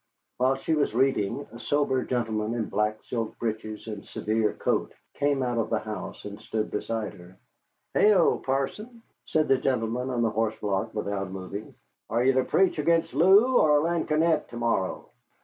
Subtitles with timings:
[0.37, 5.43] While she was reading, a sober gentleman in black silk breeches and severe coat came
[5.43, 7.37] out of the house and stood beside her.
[7.93, 11.75] "Heigho, parson," said the gentleman on the horse block, without moving,
[12.09, 15.05] "are you to preach against loo or lansquenet to morrow?"